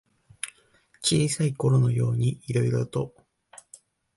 [1.03, 3.13] 小さいころのようにいろいろと。